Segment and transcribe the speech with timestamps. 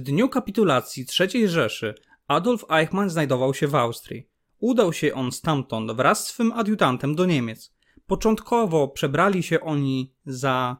[0.00, 1.94] dniu kapitulacji III Rzeszy
[2.28, 4.28] Adolf Eichmann znajdował się w Austrii.
[4.58, 7.74] Udał się on stamtąd wraz z swym adiutantem do Niemiec.
[8.06, 10.76] Początkowo przebrali się oni za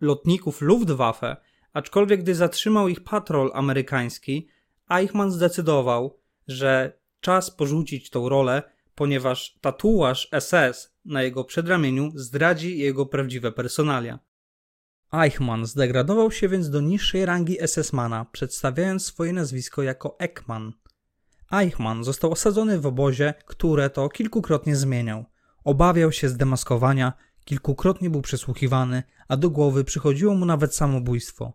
[0.00, 1.36] lotników Luftwaffe,
[1.72, 4.48] aczkolwiek gdy zatrzymał ich patrol amerykański,
[4.90, 6.18] Eichmann zdecydował,
[6.48, 8.62] że czas porzucić tą rolę,
[8.94, 14.18] ponieważ tatuaż SS na jego przedramieniu zdradzi jego prawdziwe personalia.
[15.24, 20.72] Eichmann zdegradował się więc do niższej rangi SS-mana, przedstawiając swoje nazwisko jako Ekman.
[21.52, 25.24] Eichmann został osadzony w obozie, które to kilkukrotnie zmieniał.
[25.64, 27.12] Obawiał się zdemaskowania,
[27.44, 31.52] kilkukrotnie był przesłuchiwany, a do głowy przychodziło mu nawet samobójstwo.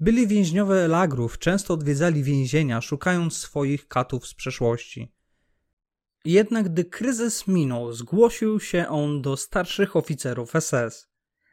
[0.00, 5.12] Byli więźniowie lagrów często odwiedzali więzienia, szukając swoich katów z przeszłości.
[6.24, 11.07] Jednak gdy kryzys minął, zgłosił się on do starszych oficerów SS.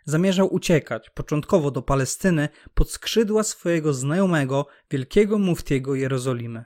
[0.05, 6.65] Zamierzał uciekać, początkowo do Palestyny, pod skrzydła swojego znajomego, wielkiego muftiego Jerozolimy.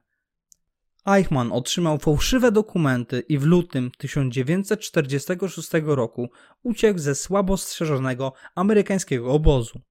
[1.05, 6.29] Eichmann otrzymał fałszywe dokumenty i w lutym 1946 roku
[6.63, 9.81] uciekł ze słabo strzeżonego amerykańskiego obozu.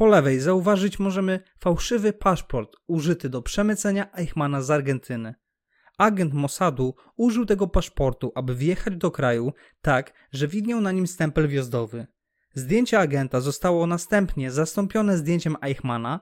[0.00, 5.34] Po lewej zauważyć możemy fałszywy paszport użyty do przemycenia Eichmana z Argentyny.
[5.98, 11.48] Agent Mossadu użył tego paszportu, aby wjechać do kraju tak, że widniał na nim stempel
[11.48, 12.06] wjazdowy.
[12.54, 16.20] Zdjęcie agenta zostało następnie zastąpione zdjęciem Eichmana,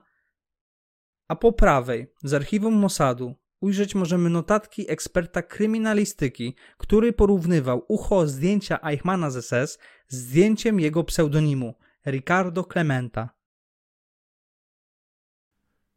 [1.27, 8.79] a po prawej z archiwum Mossadu ujrzeć możemy notatki eksperta kryminalistyki, który porównywał ucho zdjęcia
[8.83, 11.73] Eichmana z SS z zdjęciem jego pseudonimu
[12.05, 13.38] Ricardo Clementa.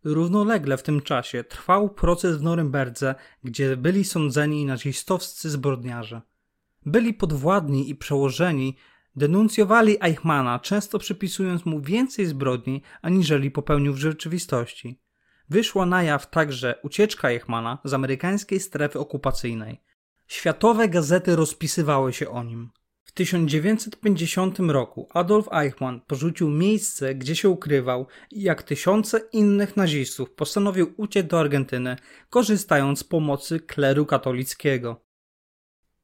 [0.05, 3.15] Równolegle w tym czasie trwał proces w Norymberdze,
[3.45, 6.23] gdzie byli sądzeni nazistowscy zbrodniarze.
[6.87, 8.77] Byli podwładni i przełożeni
[9.17, 15.01] denuncjowali Eichmana, często przypisując mu więcej zbrodni, aniżeli popełnił w rzeczywistości.
[15.51, 19.81] Wyszła na jaw także ucieczka Eichmana z amerykańskiej strefy okupacyjnej.
[20.27, 22.71] Światowe gazety rozpisywały się o nim.
[23.13, 30.31] W 1950 roku Adolf Eichmann porzucił miejsce, gdzie się ukrywał i jak tysiące innych nazistów
[30.31, 31.97] postanowił uciec do Argentyny,
[32.31, 35.05] korzystając z pomocy kleru katolickiego.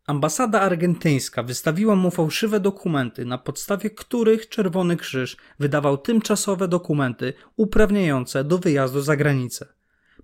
[0.06, 8.44] Ambasada argentyńska wystawiła mu fałszywe dokumenty, na podstawie których Czerwony Krzyż wydawał tymczasowe dokumenty uprawniające
[8.44, 9.66] do wyjazdu za granicę.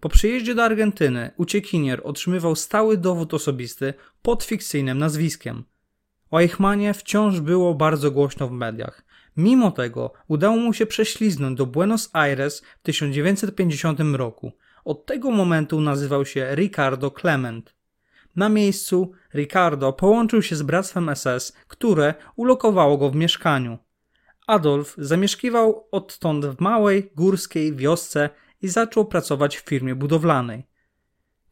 [0.01, 5.65] Po przyjeździe do Argentyny uciekinier otrzymywał stały dowód osobisty pod fikcyjnym nazwiskiem–
[6.35, 9.05] o Eichmanie wciąż było bardzo głośno w mediach.
[9.37, 14.53] Mimo tego udało mu się prześliznąć do Buenos Aires w 1950 roku.
[14.85, 17.75] Od tego momentu nazywał się Ricardo Clement.
[18.37, 23.79] Na miejscu Ricardo połączył się z bractwem SS, które ulokowało go w mieszkaniu.
[24.47, 28.31] Adolf zamieszkiwał odtąd w małej, górskiej wiosce
[28.63, 30.67] i zaczął pracować w firmie budowlanej.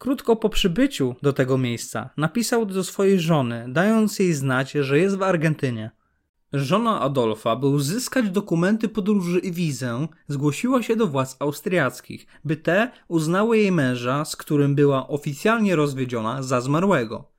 [0.02, 5.16] Krótko po przybyciu do tego miejsca napisał do swojej żony, dając jej znać, że jest
[5.16, 5.90] w Argentynie.
[6.52, 12.90] Żona Adolfa, by uzyskać dokumenty podróży i wizę, zgłosiła się do władz austriackich, by te
[13.08, 17.32] uznały jej męża, z którym była oficjalnie rozwiedziona, za zmarłego.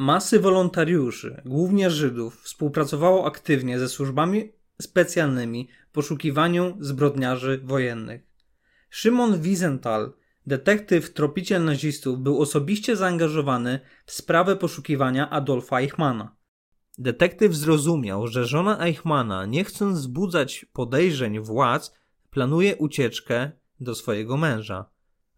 [0.00, 4.52] Masy wolontariuszy, głównie Żydów, współpracowało aktywnie ze służbami
[4.82, 8.22] specjalnymi w poszukiwaniu zbrodniarzy wojennych.
[8.90, 10.12] Szymon Wiesenthal,
[10.46, 16.36] detektyw tropiciel nazistów, był osobiście zaangażowany w sprawę poszukiwania Adolfa Eichmana.
[16.98, 21.94] Detektyw zrozumiał, że żona Eichmana, nie chcąc wzbudzać podejrzeń władz,
[22.30, 23.50] planuje ucieczkę
[23.80, 24.90] do swojego męża.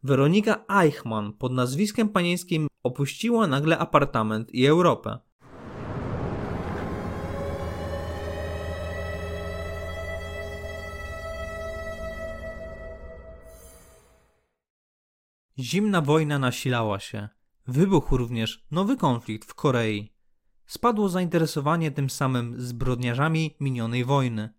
[0.04, 5.18] Weronika Eichmann pod nazwiskiem panieńskim opuściła nagle apartament i Europę.
[15.58, 17.28] Zimna wojna nasilała się.
[17.66, 20.12] Wybuchł również nowy konflikt w Korei.
[20.66, 24.54] Spadło zainteresowanie tym samym zbrodniarzami minionej wojny.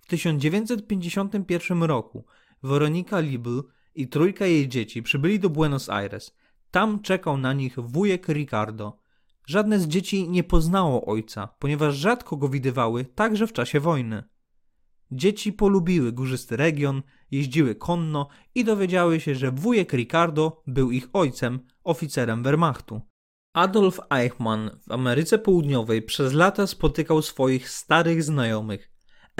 [0.00, 2.26] W 1951 roku
[2.62, 3.62] Weronika Liebl
[3.98, 6.36] i trójka jej dzieci przybyli do Buenos Aires.
[6.70, 8.98] Tam czekał na nich wujek Ricardo.
[9.46, 14.22] Żadne z dzieci nie poznało ojca, ponieważ rzadko go widywały także w czasie wojny.
[15.10, 21.60] Dzieci polubiły górzysty region, jeździły konno i dowiedziały się, że wujek Ricardo był ich ojcem,
[21.84, 23.00] oficerem Wehrmachtu.
[23.52, 28.90] Adolf Eichmann w Ameryce Południowej przez lata spotykał swoich starych znajomych.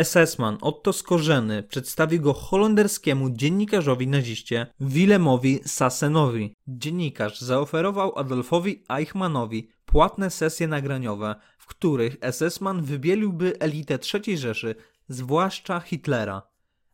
[0.05, 6.55] SS-man Otto Skorzeny przedstawił go holenderskiemu dziennikarzowi naziście Willemowi Sassenowi.
[6.69, 14.75] Dziennikarz zaoferował Adolfowi Eichmannowi płatne sesje nagraniowe, w których SS-man wybieliłby elitę III Rzeszy,
[15.09, 16.43] zwłaszcza Hitlera.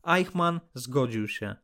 [0.07, 1.57] Eichmann zgodził się.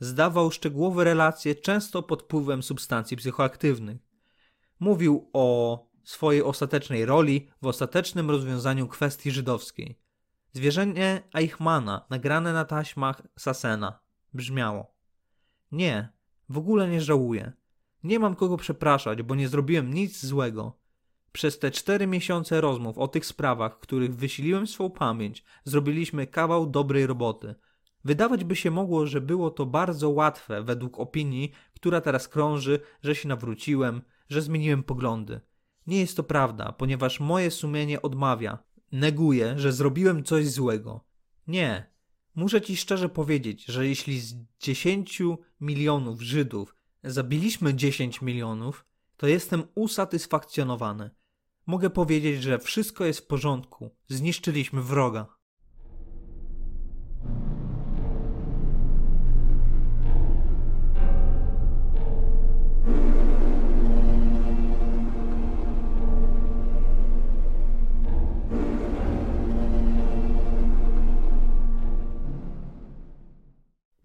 [0.00, 3.98] Zdawał szczegółowe relacje, często pod wpływem substancji psychoaktywnych.
[4.80, 10.07] Mówił o swojej ostatecznej roli w ostatecznym rozwiązaniu kwestii żydowskiej.
[10.52, 14.00] Zwierzenie Eichmana, nagrane na taśmach Sassena,
[14.34, 14.94] brzmiało:
[15.72, 16.12] Nie,
[16.48, 17.52] w ogóle nie żałuję.
[18.02, 20.78] Nie mam kogo przepraszać, bo nie zrobiłem nic złego.
[21.32, 27.06] Przez te cztery miesiące rozmów o tych sprawach, których wysiliłem swą pamięć, zrobiliśmy kawał dobrej
[27.06, 27.54] roboty.
[28.04, 33.14] Wydawać by się mogło, że było to bardzo łatwe według opinii, która teraz krąży, że
[33.14, 35.40] się nawróciłem, że zmieniłem poglądy.
[35.86, 38.58] Nie jest to prawda, ponieważ moje sumienie odmawia,
[38.92, 41.04] neguje, że zrobiłem coś złego.
[41.46, 41.90] Nie.
[42.34, 45.22] Muszę ci szczerze powiedzieć, że jeśli z 10
[45.60, 48.84] milionów Żydów zabiliśmy 10 milionów,
[49.16, 51.10] to jestem usatysfakcjonowany.
[51.66, 53.90] Mogę powiedzieć, że wszystko jest w porządku.
[54.06, 55.37] Zniszczyliśmy wroga.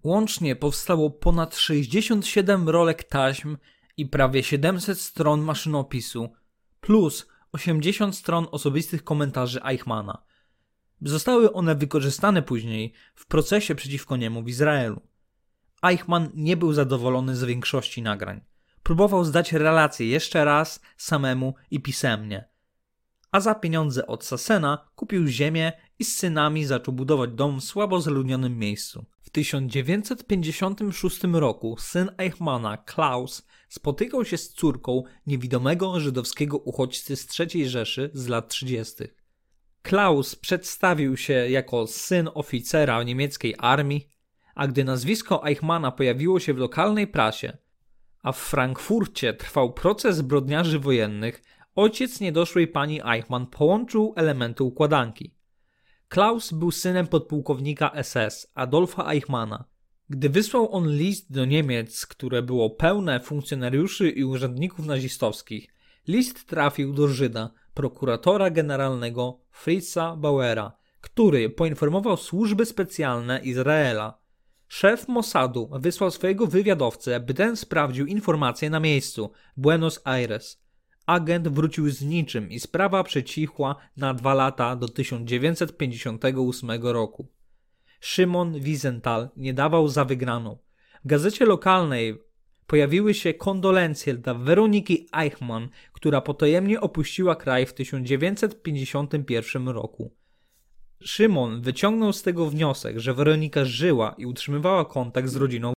[0.03, 3.57] Łącznie powstało ponad 67 rolek taśm
[3.97, 6.29] i prawie 700 stron maszynopisu,
[6.81, 10.23] plus 80 stron osobistych komentarzy Eichmana.
[11.01, 15.01] Zostały one wykorzystane później w procesie przeciwko niemu w Izraelu.
[15.83, 18.41] Eichmann nie był zadowolony z większości nagrań.
[18.83, 22.52] Próbował zdać relacje jeszcze raz, samemu i pisemnie.
[23.33, 28.01] A za pieniądze od Sassena kupił ziemię i z synami zaczął budować dom w słabo
[28.01, 29.05] zaludnionym miejscu.
[29.21, 37.69] W 1956 roku syn Eichmana, Klaus, spotykał się z córką niewidomego żydowskiego uchodźcy z III
[37.69, 39.03] Rzeszy z lat 30.
[39.81, 44.09] Klaus przedstawił się jako syn oficera niemieckiej armii,
[44.55, 47.57] a gdy nazwisko Eichmana pojawiło się w lokalnej prasie,
[48.23, 51.43] a w Frankfurcie trwał proces zbrodniarzy wojennych,
[51.75, 55.35] ojciec niedoszłej pani Eichmann połączył elementy układanki.
[56.09, 59.65] Klaus był synem podpułkownika SS Adolfa Eichmana.
[60.09, 65.73] Gdy wysłał on list do Niemiec, które było pełne funkcjonariuszy i urzędników nazistowskich,
[66.07, 70.71] list trafił do Żyda, prokuratora generalnego Fritza Bauera,
[71.01, 74.17] który poinformował służby specjalne Izraela.
[74.67, 80.62] Szef Mossadu wysłał swojego wywiadowcę, by ten sprawdził informacje na miejscu Buenos Aires.
[81.05, 87.27] Agent wrócił z niczym i sprawa przecichła na dwa lata do 1958 roku.
[87.99, 90.57] Szymon Wiesenthal nie dawał za wygraną.
[91.03, 92.17] W gazecie lokalnej
[92.67, 100.13] pojawiły się kondolencje dla Weroniki Eichmann, która potajemnie opuściła kraj w 1951 roku.
[101.03, 105.72] Szymon wyciągnął z tego wniosek, że Weronika żyła i utrzymywała kontakt z rodziną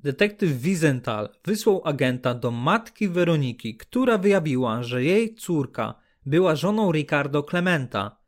[0.00, 5.94] Detektyw Wiesenthal wysłał agenta do matki Weroniki, która wyjawiła, że jej córka
[6.26, 8.18] była żoną Ricardo Clementa.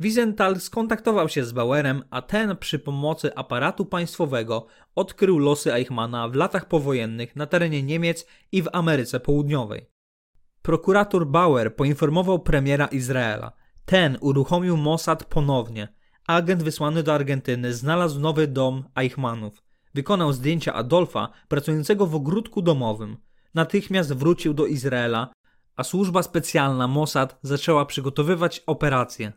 [0.00, 6.34] Wiesenthal skontaktował się z Bauerem, a ten przy pomocy aparatu państwowego odkrył losy Eichmana w
[6.34, 9.86] latach powojennych na terenie Niemiec i w Ameryce Południowej.
[10.62, 13.52] Prokurator Bauer poinformował premiera Izraela.
[13.84, 15.88] Ten uruchomił Mossad ponownie.
[16.26, 19.62] Agent wysłany do Argentyny znalazł nowy dom Eichmanów.
[19.94, 23.16] Wykonał zdjęcia Adolfa pracującego w ogródku domowym.
[23.54, 25.32] Natychmiast wrócił do Izraela,
[25.76, 29.32] a służba specjalna Mossad zaczęła przygotowywać operację.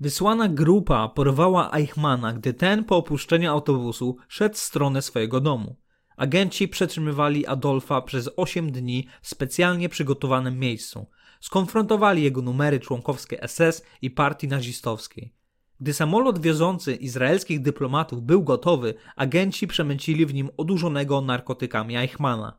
[0.00, 5.76] Wysłana grupa porwała Eichmana, gdy ten po opuszczeniu autobusu szedł w stronę swojego domu.
[6.16, 11.06] Agenci przetrzymywali Adolfa przez 8 dni w specjalnie przygotowanym miejscu.
[11.40, 15.35] Skonfrontowali jego numery członkowskie SS i partii nazistowskiej.
[15.80, 22.58] Gdy samolot wiozący izraelskich dyplomatów był gotowy, agenci przemycili w nim odurzonego narkotykami Eichmana.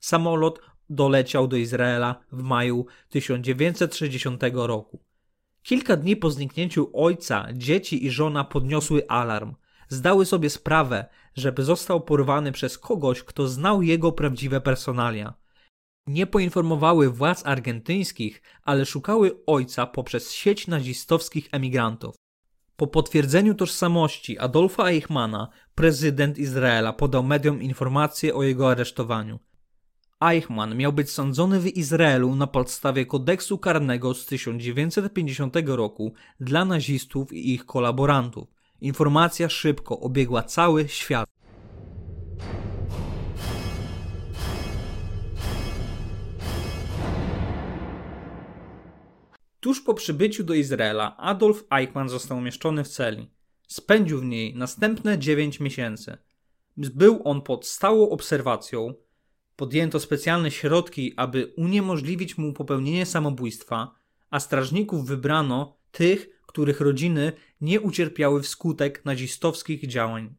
[0.00, 5.00] Samolot doleciał do Izraela w maju 1960 roku.
[5.62, 9.54] Kilka dni po zniknięciu ojca, dzieci i żona podniosły alarm.
[9.88, 15.34] Zdały sobie sprawę, że został porwany przez kogoś, kto znał jego prawdziwe personalia.
[16.06, 22.23] Nie poinformowały władz argentyńskich, ale szukały ojca poprzez sieć nazistowskich emigrantów.
[22.76, 29.38] Po potwierdzeniu tożsamości Adolfa Eichmana, prezydent Izraela podał mediom informację o jego aresztowaniu.
[30.20, 37.32] Eichmann miał być sądzony w Izraelu na podstawie kodeksu karnego z 1950 roku dla nazistów
[37.32, 38.48] i ich kolaborantów.
[38.80, 41.28] Informacja szybko obiegła cały świat.
[49.64, 53.30] Tuż po przybyciu do Izraela Adolf Eichmann został umieszczony w celi.
[53.68, 56.16] Spędził w niej następne 9 miesięcy.
[56.76, 58.94] Był on pod stałą obserwacją.
[59.56, 63.94] Podjęto specjalne środki, aby uniemożliwić mu popełnienie samobójstwa,
[64.30, 70.34] a strażników wybrano tych, których rodziny nie ucierpiały wskutek nazistowskich działań.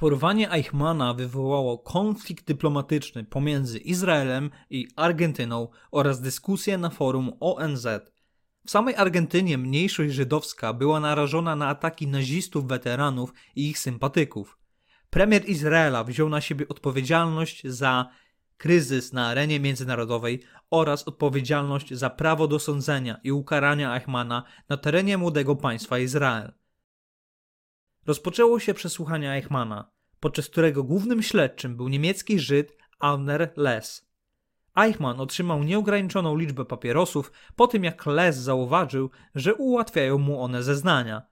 [0.00, 7.86] Porwanie Eichmana wywołało konflikt dyplomatyczny pomiędzy Izraelem i Argentyną oraz dyskusję na forum ONZ.
[8.66, 14.58] W samej Argentynie mniejszość żydowska była narażona na ataki nazistów, weteranów i ich sympatyków.
[15.10, 18.10] Premier Izraela wziął na siebie odpowiedzialność za
[18.56, 25.18] kryzys na arenie międzynarodowej oraz odpowiedzialność za prawo do sądzenia i ukarania Eichmana na terenie
[25.18, 26.59] młodego państwa Izrael.
[28.06, 29.90] Rozpoczęło się przesłuchanie Eichmana,
[30.20, 34.10] podczas którego głównym śledczym był niemiecki Żyd Auner Less.
[34.76, 41.22] Eichmann otrzymał nieograniczoną liczbę papierosów po tym, jak Less zauważył, że ułatwiają mu one zeznania.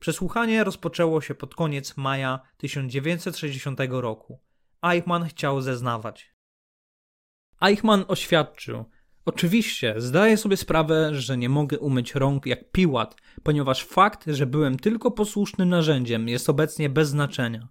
[0.00, 4.40] Przesłuchanie rozpoczęło się pod koniec maja 1960 roku.
[4.82, 6.34] Eichmann chciał zeznawać.
[7.60, 8.84] Eichmann oświadczył,
[9.26, 14.78] Oczywiście, zdaję sobie sprawę, że nie mogę umyć rąk jak piłat, ponieważ fakt, że byłem
[14.78, 17.68] tylko posłusznym narzędziem, jest obecnie bez znaczenia.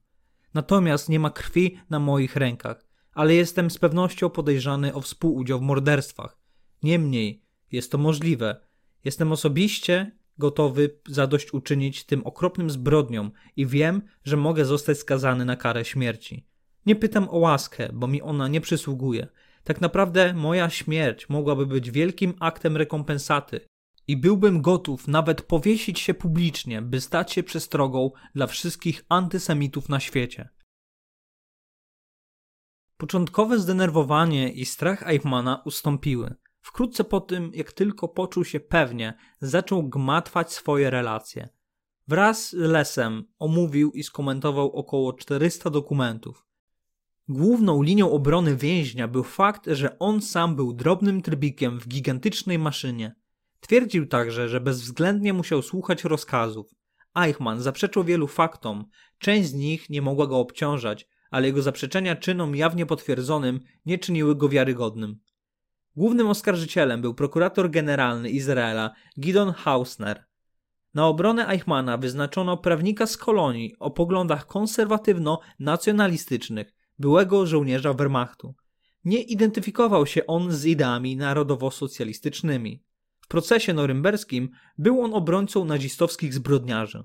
[0.53, 5.61] Natomiast nie ma krwi na moich rękach, ale jestem z pewnością podejrzany o współudział w
[5.61, 6.37] morderstwach.
[6.83, 8.55] Niemniej, jest to możliwe.
[9.03, 15.85] Jestem osobiście gotowy zadośćuczynić tym okropnym zbrodniom i wiem, że mogę zostać skazany na karę
[15.85, 16.47] śmierci.
[16.85, 19.27] Nie pytam o łaskę, bo mi ona nie przysługuje.
[19.65, 23.67] Tak naprawdę moja śmierć mogłaby być wielkim aktem rekompensaty
[24.07, 29.99] i byłbym gotów nawet powiesić się publicznie, by stać się przestrogą dla wszystkich antysemitów na
[29.99, 30.49] świecie.
[32.97, 36.35] Początkowe zdenerwowanie i strach Eichmana ustąpiły.
[36.61, 41.49] Wkrótce po tym, jak tylko poczuł się pewnie, zaczął gmatwać swoje relacje.
[42.07, 46.45] Wraz z Lesem omówił i skomentował około 400 dokumentów.
[47.29, 53.15] Główną linią obrony więźnia był fakt, że on sam był drobnym trybikiem w gigantycznej maszynie.
[53.59, 56.71] Twierdził także, że bezwzględnie musiał słuchać rozkazów.
[57.15, 58.85] Eichmann zaprzeczył wielu faktom,
[59.19, 64.35] część z nich nie mogła go obciążać, ale jego zaprzeczenia czynom jawnie potwierdzonym nie czyniły
[64.35, 65.19] go wiarygodnym.
[65.95, 70.25] Głównym oskarżycielem był prokurator generalny Izraela Gidon Hausner.
[70.93, 78.55] Na obronę Eichmana wyznaczono prawnika z kolonii o poglądach konserwatywno-nacjonalistycznych, byłego żołnierza Wehrmachtu.
[79.05, 82.83] Nie identyfikował się on z ideami narodowo-socjalistycznymi.
[83.21, 87.03] W procesie norymberskim był on obrońcą nazistowskich zbrodniarzy.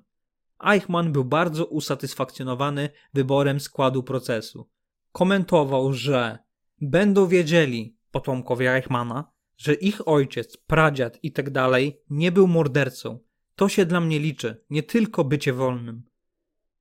[0.65, 4.69] Eichmann był bardzo usatysfakcjonowany wyborem składu procesu.
[5.13, 6.39] Komentował, że
[6.81, 11.53] będą wiedzieli potomkowie Eichmana, że ich ojciec, pradziad itd.
[11.53, 13.19] Tak nie był mordercą.
[13.55, 16.03] To się dla mnie liczy, nie tylko bycie wolnym.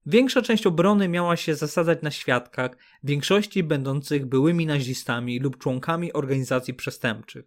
[0.05, 6.73] Większa część obrony miała się zasadzać na świadkach, większości będących byłymi nazistami lub członkami organizacji
[6.73, 7.45] przestępczych.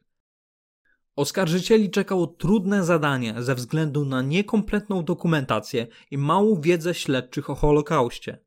[1.16, 8.38] Oskarżycieli czekało trudne zadanie ze względu na niekompletną dokumentację i małą wiedzę śledczych o Holokauście.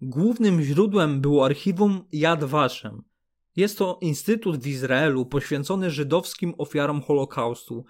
[0.00, 3.02] Głównym źródłem było archiwum Yad Vashem.
[3.56, 7.84] Jest to instytut w Izraelu poświęcony żydowskim ofiarom Holokaustu,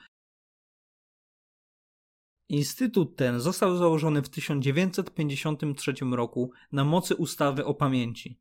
[2.53, 8.39] Instytut ten został założony w 1953 roku na mocy ustawy o pamięci.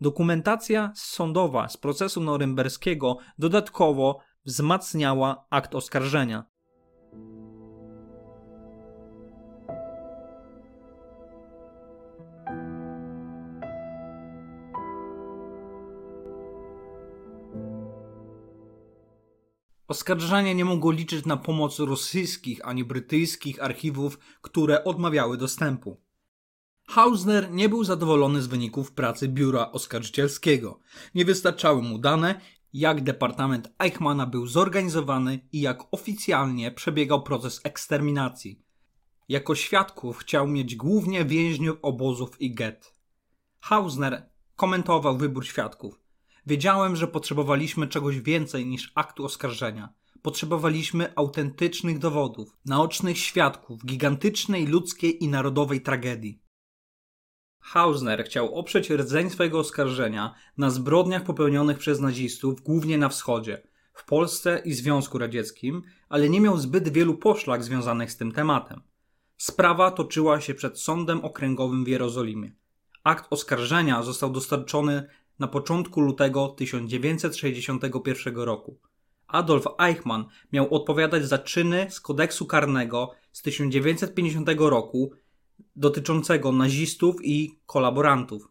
[0.00, 6.44] Dokumentacja sądowa z procesu norymberskiego dodatkowo wzmacniała akt oskarżenia.
[19.90, 26.00] Oskarżania nie mogło liczyć na pomoc rosyjskich ani brytyjskich archiwów, które odmawiały dostępu.
[26.88, 30.80] Hausner nie był zadowolony z wyników pracy biura oskarżycielskiego.
[31.14, 32.40] Nie wystarczały mu dane,
[32.72, 38.62] jak departament Eichmana był zorganizowany i jak oficjalnie przebiegał proces eksterminacji.
[39.28, 42.94] Jako świadków chciał mieć głównie więźniów obozów i get.
[43.60, 46.00] Hausner komentował wybór świadków.
[46.46, 49.88] Wiedziałem, że potrzebowaliśmy czegoś więcej niż aktu oskarżenia.
[50.22, 56.42] potrzebowaliśmy autentycznych dowodów, naocznych świadków gigantycznej ludzkiej i narodowej tragedii.
[57.60, 63.62] Hausner chciał oprzeć rdzeń swojego oskarżenia na zbrodniach popełnionych przez nazistów głównie na wschodzie,
[63.94, 68.82] w Polsce i Związku Radzieckim, ale nie miał zbyt wielu poszlak związanych z tym tematem.
[69.36, 72.52] Sprawa toczyła się przed Sądem Okręgowym w Jerozolimie.
[73.04, 75.08] Akt oskarżenia został dostarczony
[75.40, 78.78] na początku lutego 1961 roku.
[79.26, 85.12] Adolf Eichmann miał odpowiadać za czyny z kodeksu karnego z 1950 roku
[85.76, 88.48] dotyczącego nazistów i kolaborantów.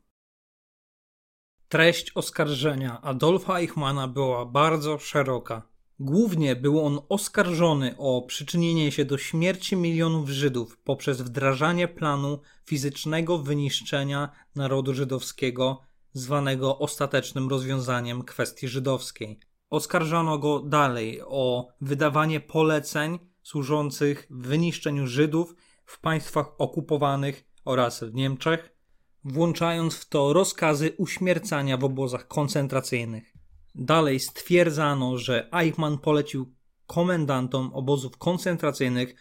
[1.68, 5.70] Treść oskarżenia Adolfa Eichmana była bardzo szeroka.
[6.00, 13.38] Głównie był on oskarżony o przyczynienie się do śmierci milionów Żydów poprzez wdrażanie planu fizycznego
[13.38, 15.82] wyniszczenia narodu żydowskiego,
[16.14, 19.40] zwanego ostatecznym rozwiązaniem kwestii żydowskiej.
[19.70, 28.76] Oskarżano go dalej o wydawanie poleceń służących wyniszczeniu Żydów w państwach okupowanych oraz w Niemczech,
[29.24, 33.34] włączając w to rozkazy uśmiercania w obozach koncentracyjnych.
[33.76, 36.54] Dalej stwierdzano, że Eichmann polecił
[36.88, 39.16] komendantom obozów koncentracyjnych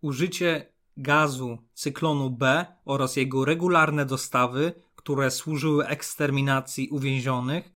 [0.00, 4.72] użycie gazu cyklonu B oraz jego regularne dostawy,
[5.04, 7.72] które służyły eksterminacji uwięzionych.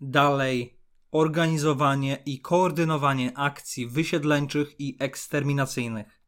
[0.00, 0.78] Dalej
[1.10, 6.20] organizowanie i koordynowanie akcji wysiedleńczych i eksterminacyjnych.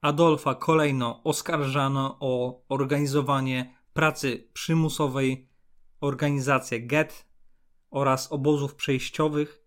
[0.00, 5.48] Adolfa kolejno oskarżano o organizowanie pracy przymusowej,
[6.00, 7.26] organizację get
[7.90, 9.62] oraz obozów przejściowych,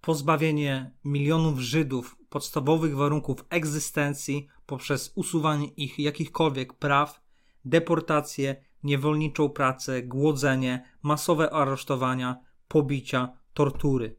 [0.00, 7.20] pozbawienie milionów Żydów podstawowych warunków egzystencji poprzez usuwanie ich jakichkolwiek praw,
[7.64, 14.16] deportację, niewolniczą pracę, głodzenie, masowe aresztowania, pobicia, tortury.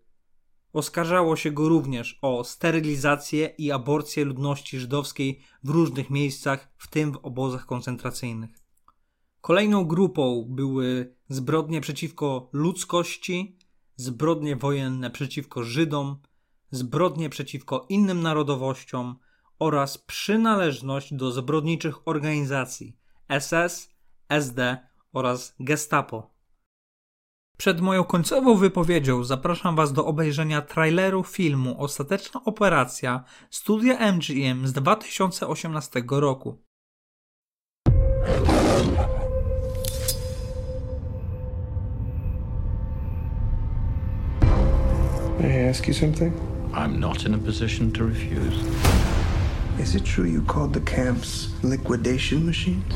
[0.73, 7.11] Oskarżało się go również o sterylizację i aborcję ludności żydowskiej w różnych miejscach, w tym
[7.11, 8.49] w obozach koncentracyjnych.
[9.41, 13.57] Kolejną grupą były zbrodnie przeciwko ludzkości,
[13.95, 16.17] zbrodnie wojenne przeciwko Żydom,
[16.71, 19.15] zbrodnie przeciwko innym narodowościom
[19.59, 22.97] oraz przynależność do zbrodniczych organizacji
[23.39, 23.90] SS,
[24.39, 24.77] SD
[25.13, 26.31] oraz Gestapo.
[27.57, 34.73] Przed moją końcową wypowiedzią zapraszam Was do obejrzenia traileru filmu Ostateczna Operacja studia MGM z
[34.73, 36.57] 2018 roku.
[45.39, 46.33] May I ask you something?
[46.73, 48.63] I'm not in a position to refuse.
[49.79, 52.93] Is it true you called the camps liquidation machines?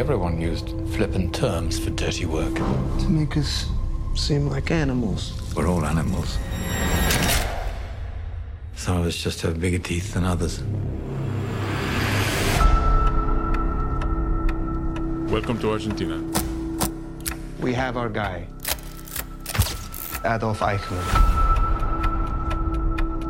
[0.00, 2.54] Everyone used flippant terms for dirty work.
[2.54, 3.66] To make us
[4.14, 5.34] seem like animals.
[5.54, 6.38] We're all animals.
[8.76, 10.62] Some of us just have bigger teeth than others.
[15.30, 16.24] Welcome to Argentina.
[17.60, 18.46] We have our guy,
[20.24, 21.04] Adolf Eichmann.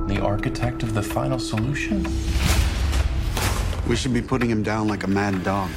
[0.07, 2.07] The architect of the final solution?
[3.89, 5.69] We should be putting him down like a mad dog.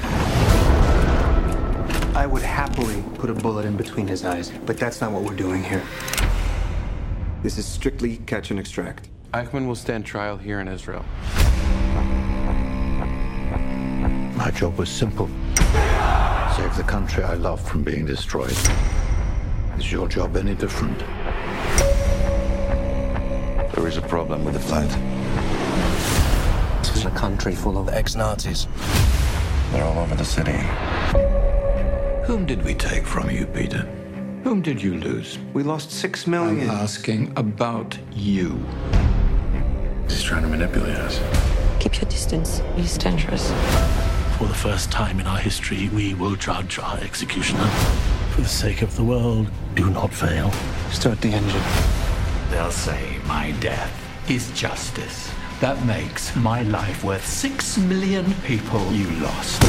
[2.16, 5.36] I would happily put a bullet in between his eyes, but that's not what we're
[5.36, 5.84] doing here.
[7.42, 9.10] This is strictly catch and extract.
[9.34, 11.04] Eichmann will stand trial here in Israel.
[14.36, 15.30] My job was simple
[16.56, 18.56] save the country I love from being destroyed.
[19.78, 21.00] Is your job any different?
[23.74, 24.90] There is a problem with the flight.
[26.84, 28.68] This is a country full of ex Nazis.
[29.72, 31.43] They're all over the city.
[32.26, 33.80] Whom did we take from you, Peter?
[34.46, 35.38] Whom did you lose?
[35.54, 36.70] We lost six million.
[36.70, 38.66] I'm asking about you.
[40.08, 41.20] He's trying to manipulate us.
[41.82, 42.62] Keep your distance.
[42.78, 43.50] He's dangerous.
[44.38, 47.68] For the first time in our history, we will judge our executioner.
[48.32, 50.50] For the sake of the world, do not fail.
[50.92, 51.62] Start the engine.
[52.52, 53.92] They'll say my death
[54.30, 55.30] is justice.
[55.64, 59.64] That makes my life worth six million people you lost.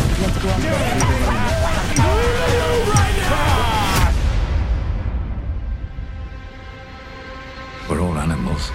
[7.89, 8.73] We're all animals.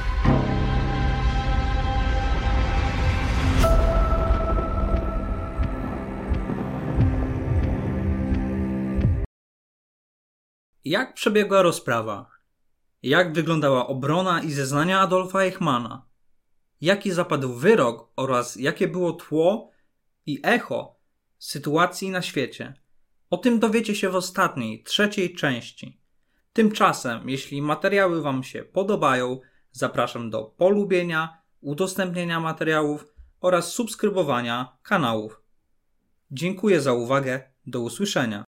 [10.86, 12.29] Jak przebiegła rozprawa?
[13.03, 16.09] Jak wyglądała obrona i zeznania Adolfa Eichmana?
[16.81, 19.71] jaki zapadł wyrok oraz jakie było tło
[20.25, 20.95] i echo
[21.37, 22.73] sytuacji na świecie.
[23.29, 26.01] O tym dowiecie się w ostatniej, trzeciej części.
[26.53, 29.39] Tymczasem, jeśli materiały Wam się podobają,
[29.71, 33.05] zapraszam do polubienia, udostępnienia materiałów
[33.41, 35.41] oraz subskrybowania kanałów.
[36.31, 37.49] Dziękuję za uwagę.
[37.65, 38.48] Do usłyszenia.